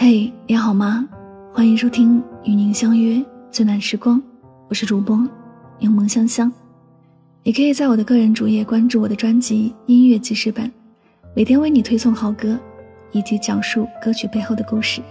[0.00, 1.04] 嘿，你好吗？
[1.52, 4.22] 欢迎收听与您相约最暖时光，
[4.68, 5.16] 我是主播
[5.80, 6.52] 柠檬香香。
[7.42, 10.66] 你可以在我的个人主页关注我的专辑《音乐记事本》，
[11.34, 12.56] 每天为你推送好歌，
[13.10, 15.02] 以及讲述歌曲背后的故事。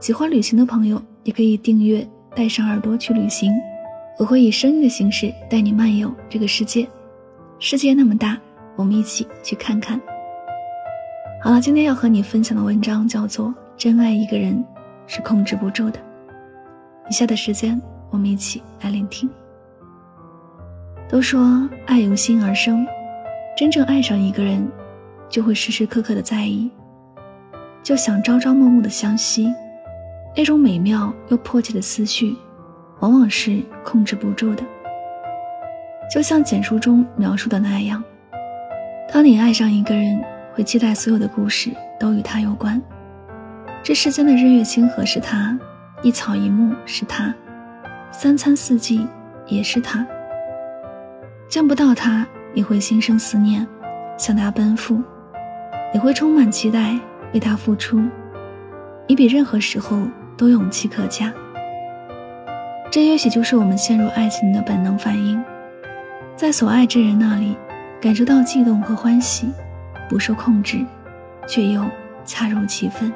[0.00, 2.00] 喜欢旅行的朋友也可以订阅
[2.34, 3.52] 《带上耳朵去旅行》，
[4.18, 6.88] 我会以声音的形式带你漫游这个世界。
[7.58, 8.38] 世界那么大，
[8.76, 10.00] 我们一起去看看。
[11.42, 13.48] 好了，今天要和你分享的文章叫做
[13.82, 14.64] 《真爱一个人
[15.08, 15.98] 是控制不住的》。
[17.10, 19.28] 以下的时间，我们一起来聆听。
[21.08, 22.86] 都说爱由心而生，
[23.56, 24.64] 真正爱上一个人，
[25.28, 26.70] 就会时时刻刻的在意，
[27.82, 29.52] 就想朝朝暮暮的相惜。
[30.36, 32.36] 那种美妙又迫切的思绪，
[33.00, 34.62] 往往是控制不住的。
[36.08, 38.00] 就像简书中描述的那样，
[39.12, 40.22] 当你爱上一个人。
[40.54, 42.80] 会期待所有的故事都与他有关。
[43.84, 45.58] 这世间的日月星河是他，
[46.02, 47.34] 一草一木是他，
[48.12, 49.04] 三餐四季
[49.46, 50.06] 也是他。
[51.48, 53.66] 见不到他，你会心生思念，
[54.16, 55.02] 向他奔赴；
[55.92, 56.96] 你会充满期待，
[57.34, 58.00] 为他付出。
[59.08, 60.06] 你比任何时候
[60.36, 61.32] 都勇气可嘉。
[62.88, 65.42] 这也许就是我们陷入爱情的本能反应，
[66.36, 67.56] 在所爱之人那里
[68.00, 69.50] 感受到悸动和欢喜。
[70.08, 70.84] 不受控制，
[71.48, 71.84] 却又
[72.24, 73.10] 恰如其分。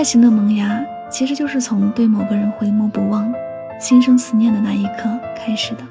[0.00, 3.30] 爱情的萌芽，其实就是从对某个人回眸不忘、
[3.78, 5.82] 心生思念的那一刻开始的。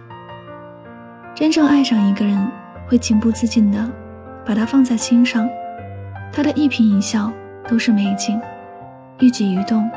[1.36, 2.52] 真正爱上一个人，
[2.88, 3.88] 会情不自禁的
[4.44, 5.48] 把他放在心上，
[6.34, 7.32] 他的一颦一笑
[7.68, 8.42] 都是美景，
[9.20, 9.88] 一举一动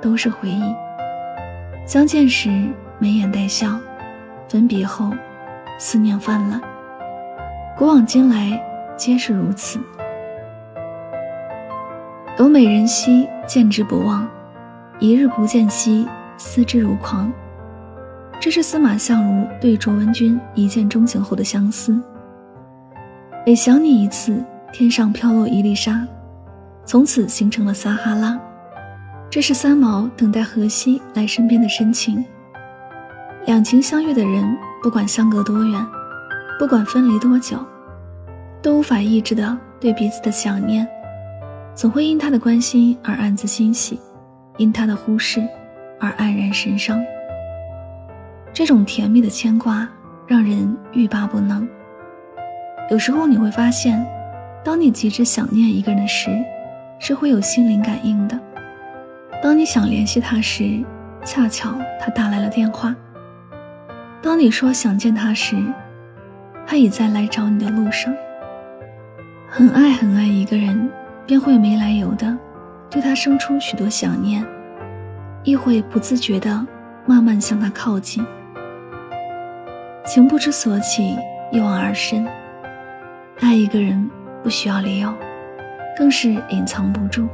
[0.00, 0.74] 都是回忆。
[1.86, 2.50] 相见时
[2.98, 3.78] 眉眼带笑，
[4.48, 5.12] 分别后
[5.78, 6.60] 思念泛滥。
[7.78, 8.60] 古往今来，
[8.96, 9.78] 皆是如此。
[12.38, 14.26] 有美人兮，见之不忘；
[14.98, 17.30] 一日不见兮，思之如狂。
[18.40, 22.00] 这是司马相如对卓文君一见钟情后的相思。
[23.46, 26.06] 每想你一次，天上飘落一粒沙，
[26.84, 28.38] 从此形成了撒哈拉。
[29.30, 32.24] 这是三毛等待荷西来身边的深情。
[33.46, 35.86] 两情相悦的人，不管相隔多远。
[36.58, 37.56] 不管分离多久，
[38.60, 40.86] 都无法抑制的对彼此的想念，
[41.74, 43.98] 总会因他的关心而暗自欣喜，
[44.58, 45.40] 因他的忽视
[45.98, 47.02] 而黯然神伤。
[48.52, 49.88] 这种甜蜜的牵挂
[50.26, 51.66] 让人欲罢不能。
[52.90, 54.04] 有时候你会发现，
[54.62, 56.30] 当你极致想念一个人时，
[56.98, 58.38] 是会有心灵感应的。
[59.42, 60.84] 当你想联系他时，
[61.24, 62.94] 恰巧他打来了电话。
[64.20, 65.56] 当你说想见他时，
[66.66, 68.14] 他已在来找你的路上。
[69.48, 70.90] 很爱很爱一个人，
[71.26, 72.36] 便会没来由的
[72.90, 74.44] 对他生出许多想念，
[75.44, 76.66] 亦会不自觉的
[77.06, 78.24] 慢慢向他靠近。
[80.04, 81.16] 情不知所起，
[81.50, 82.26] 一往而深。
[83.40, 84.10] 爱一个人
[84.42, 85.12] 不需要理由，
[85.96, 87.26] 更是隐藏不住。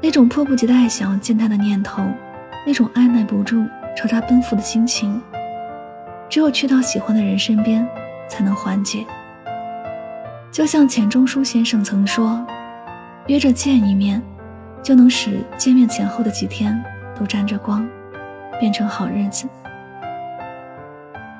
[0.00, 2.02] 那种迫不及待想要见他的念头，
[2.66, 3.64] 那种按耐不住
[3.96, 5.20] 朝他奔赴的心情，
[6.28, 7.86] 只有去到喜欢的人身边。
[8.28, 9.04] 才能缓解。
[10.50, 12.42] 就像钱钟书先生曾说
[13.26, 14.20] ：“约着见一面，
[14.82, 16.82] 就能使见面前后的几天
[17.18, 17.86] 都沾着光，
[18.58, 19.48] 变成好日子。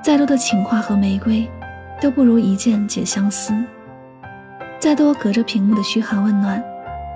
[0.03, 1.49] 再多的情话和玫瑰，
[2.01, 3.53] 都不如一见解相思；
[4.79, 6.63] 再多隔着屏幕的嘘寒问暖，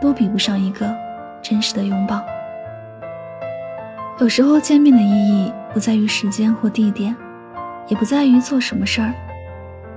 [0.01, 0.93] 都比不上一个
[1.41, 2.25] 真实的拥抱。
[4.19, 7.15] 有时候见面的意义，不在于时间或地点，
[7.87, 9.13] 也不在于做什么事儿。”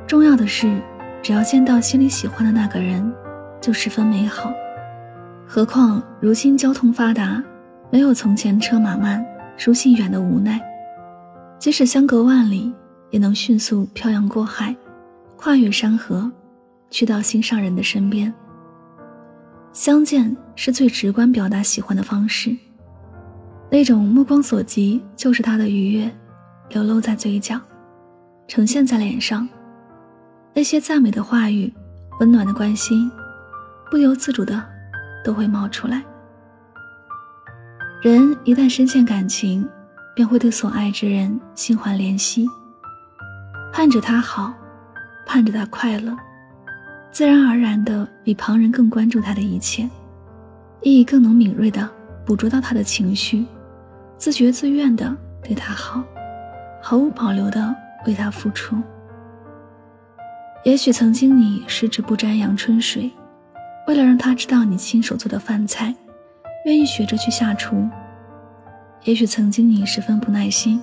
[0.05, 0.79] 重要的是，
[1.21, 3.13] 只要见到心里喜欢的那个人，
[3.61, 4.51] 就十分美好。
[5.47, 7.43] 何况如今交通发达，
[7.91, 9.25] 没有从前车马慢、
[9.57, 10.59] 书信远的无奈。
[11.57, 12.73] 即使相隔万里，
[13.09, 14.75] 也能迅速漂洋过海，
[15.35, 16.31] 跨越山河，
[16.89, 18.33] 去到心上人的身边。
[19.73, 22.55] 相见是最直观表达喜欢的方式，
[23.69, 26.09] 那种目光所及就是他的愉悦，
[26.69, 27.59] 流露在嘴角，
[28.47, 29.47] 呈现在脸上。
[30.53, 31.71] 那些赞美的话语，
[32.19, 33.11] 温暖的关心，
[33.89, 34.63] 不由自主的
[35.23, 36.03] 都会冒出来。
[38.01, 39.67] 人一旦深陷感情，
[40.15, 42.47] 便会对所爱之人心怀怜惜，
[43.73, 44.53] 盼着他好，
[45.25, 46.15] 盼着他快乐，
[47.11, 49.89] 自然而然的比旁人更关注他的一切，
[50.81, 51.89] 亦更能敏锐的
[52.25, 53.45] 捕捉到他的情绪，
[54.15, 55.13] 自觉自愿的
[55.43, 56.01] 对他好，
[56.81, 57.75] 毫无保留的
[58.05, 58.77] 为他付出。
[60.63, 63.11] 也许曾经你十指不沾阳春水，
[63.89, 65.91] 为了让他知道你亲手做的饭菜，
[66.65, 67.89] 愿意学着去下厨。
[69.03, 70.79] 也许曾经你十分不耐心，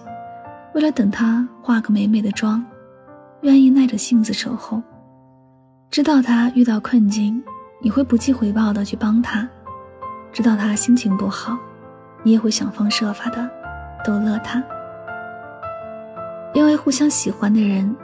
[0.75, 2.67] 为了等他化个美美的妆，
[3.43, 4.82] 愿意耐着性子守候。
[5.88, 7.41] 知道他遇到困境，
[7.81, 9.47] 你会不计回报的去帮他；
[10.32, 11.56] 知道他心情不好，
[12.25, 13.49] 你也会想方设法的
[14.05, 14.61] 逗乐他。
[16.52, 17.94] 因为互相喜欢的人，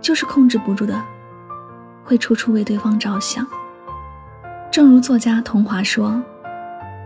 [0.00, 1.02] 就是控制不住的，
[2.04, 3.44] 会处处为对方着想。
[4.74, 6.20] 正如作家童华说：“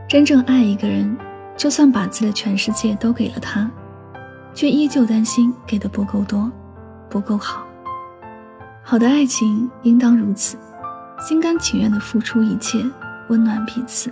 [0.09, 1.15] 真正爱一个人，
[1.55, 3.71] 就算把自己的全世界都给了他，
[4.55, 6.51] 却依旧担心给的不够多，
[7.11, 7.67] 不够好。”
[8.83, 10.57] 好的爱情应当如此，
[11.21, 12.83] 心甘情愿的付出一切，
[13.29, 14.11] 温暖彼此，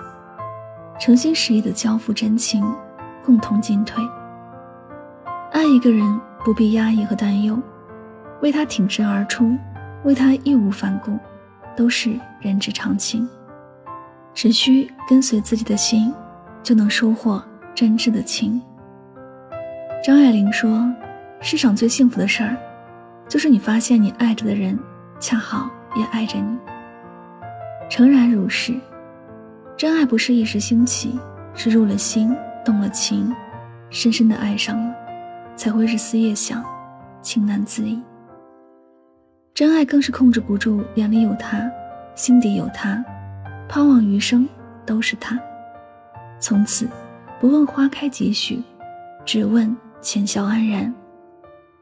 [1.00, 2.62] 诚心实意的交付真情，
[3.24, 4.06] 共同进退。
[5.50, 7.58] 爱一个人不必压抑和担忧，
[8.42, 9.56] 为他挺身而出，
[10.04, 11.18] 为他义无反顾，
[11.74, 13.26] 都是人之常情。
[14.36, 16.12] 只需跟随自己的心，
[16.62, 17.42] 就能收获
[17.74, 18.60] 真挚的情。
[20.04, 20.86] 张爱玲说
[21.40, 22.54] ：“世上最幸福的事儿。”
[23.26, 24.78] 就是你发现你爱着的人，
[25.18, 26.58] 恰好也爱着你。
[27.88, 28.74] 诚然如是，
[29.74, 31.18] 真爱不是一时兴起，
[31.54, 33.34] 是入了心，动了情，
[33.88, 34.94] 深深的爱上了，
[35.56, 36.62] 才会日思夜想，
[37.22, 38.00] 情难自已。
[39.54, 41.58] 真爱更是控制不住，眼里有他，
[42.14, 43.02] 心底有他，
[43.68, 44.48] 盼望余生
[44.84, 45.38] 都是他。
[46.38, 46.88] 从此，
[47.40, 48.62] 不问花开几许，
[49.24, 50.94] 只问浅笑安然，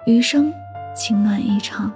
[0.07, 0.53] 余生。
[0.97, 1.93] 情暖意长。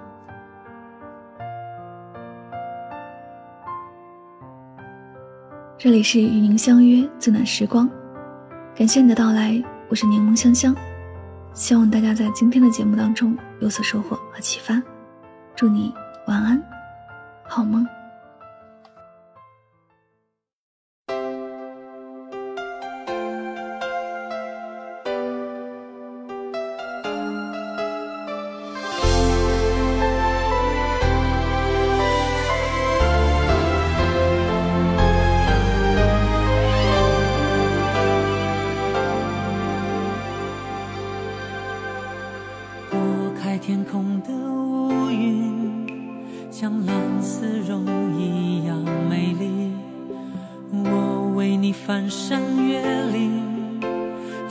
[5.78, 7.88] 这里是与您相约最暖时光，
[8.74, 10.74] 感谢你的到来，我是柠檬香香，
[11.52, 14.82] 希望大家在今天的节目当中有所收获和启发，
[15.54, 15.94] 祝你
[16.26, 16.60] 晚安，
[17.46, 17.86] 好梦。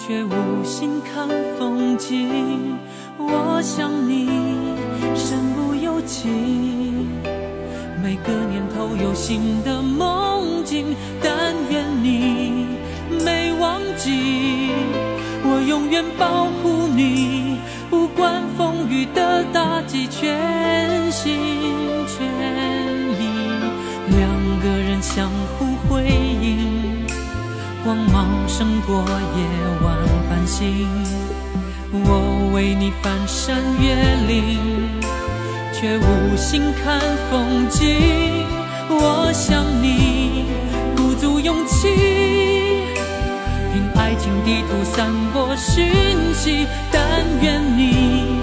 [0.08, 1.28] 却无心看
[1.60, 2.78] 风景。
[3.18, 4.26] 我想你
[5.14, 6.30] 身不由己，
[8.02, 10.96] 每个年头有新的梦境。
[11.22, 12.68] 但愿你
[13.26, 14.72] 没忘记，
[15.44, 17.58] 我永远保护你。
[17.90, 21.36] 不管风雨的打击，全心
[22.08, 22.26] 全
[23.20, 23.28] 意，
[24.16, 24.26] 两
[24.62, 25.30] 个人相
[25.60, 27.06] 互辉映，
[27.84, 29.04] 光芒胜过
[29.36, 29.44] 夜
[29.84, 29.97] 晚
[30.58, 30.88] 心。
[31.92, 33.94] 我为你翻山越
[34.26, 34.58] 岭，
[35.72, 37.00] 却无心看
[37.30, 37.86] 风景。
[38.90, 40.46] 我想你
[40.96, 41.90] 鼓足勇气。
[43.72, 45.94] 凭爱情地图散播讯
[46.34, 47.04] 息，但
[47.40, 48.40] 愿你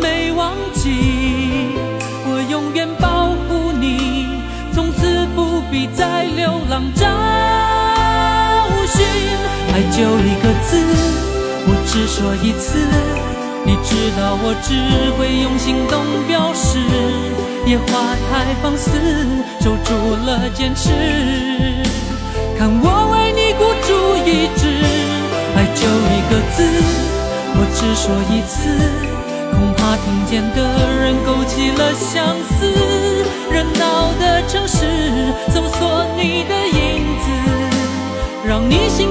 [0.00, 0.88] 没忘记，
[2.24, 4.26] 我永远保护你，
[4.72, 7.04] 从此不必再流浪找
[8.86, 9.04] 寻。
[9.70, 10.70] 爱就一个字，
[11.90, 12.76] 只说一次，
[13.64, 14.76] 你知道我只
[15.16, 16.78] 会用行动表示。
[17.64, 18.90] 野花太放肆，
[19.60, 20.92] 守住了坚持，
[22.58, 23.88] 看我为你孤注
[24.28, 24.68] 一掷。
[25.56, 26.62] 爱就一个字，
[27.56, 28.68] 我只说一次，
[29.56, 30.60] 恐怕听见的
[31.00, 32.68] 人勾起了相思。
[33.50, 34.84] 热闹的城市，
[35.48, 37.26] 搜索你的影子，
[38.46, 39.08] 让你幸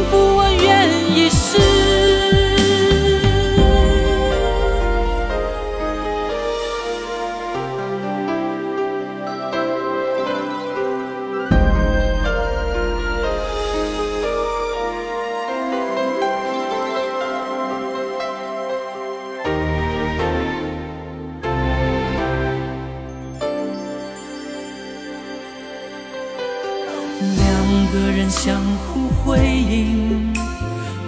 [28.30, 30.34] 相互辉映，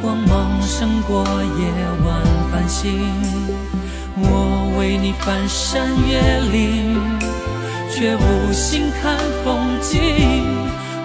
[0.02, 1.66] 光芒胜过夜
[2.06, 3.12] 晚繁星。
[4.16, 6.20] 我为你翻山越
[6.52, 7.00] 岭，
[7.92, 10.46] 却无心看风景。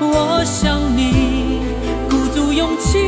[0.01, 1.61] 我想你
[2.09, 2.99] 鼓足勇气，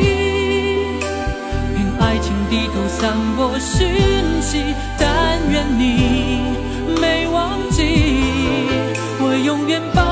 [1.74, 3.88] 凭爱情地图散播讯
[4.40, 4.74] 息。
[4.98, 6.40] 但愿你
[7.00, 7.82] 没忘记，
[9.20, 10.05] 我永远保。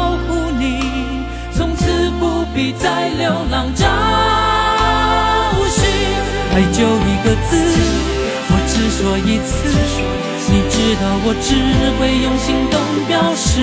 [2.55, 3.85] 必再流浪找
[5.69, 5.85] 寻。
[6.55, 7.59] 爱就一个字，
[8.49, 9.51] 我只说一次。
[10.47, 11.49] 你知道我只
[11.99, 13.59] 会用行动表示，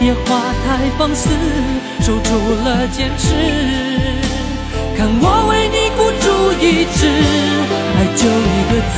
[0.00, 1.30] 别话太放肆，
[2.00, 2.28] 守住
[2.64, 3.24] 了坚持。
[4.96, 6.26] 看我为你孤注
[6.58, 7.06] 一掷，
[7.94, 8.96] 爱就一个字，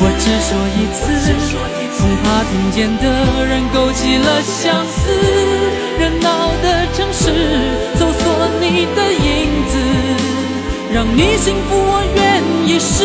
[0.00, 0.98] 我只说一次，
[1.98, 3.04] 恐怕听见的
[3.46, 5.67] 人勾起了相思。
[11.18, 12.22] 你幸福，我愿
[12.64, 13.02] 意试。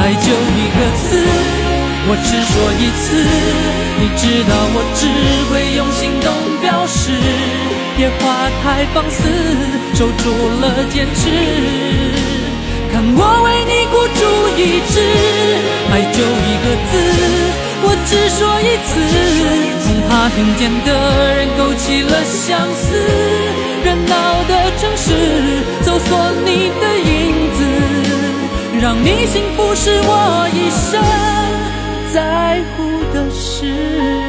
[0.14, 1.04] 就一个字，
[2.08, 3.04] 我只说一次。
[4.00, 5.04] 你知道我只
[5.52, 6.32] 会用行动
[6.62, 7.12] 表示，
[7.98, 9.20] 别话太放肆，
[9.92, 10.32] 守住
[10.62, 11.28] 了坚持。
[12.90, 14.24] 看我为你孤注
[14.56, 15.04] 一掷，
[15.92, 16.96] 爱就一个字，
[17.82, 19.76] 我只说一次。
[20.08, 22.96] 怕听见的人勾起了相思，
[23.84, 25.12] 热闹的城市，
[25.82, 27.58] 搜索你的影子。
[28.80, 31.02] 让你幸福是我一生
[32.12, 34.27] 在乎的事。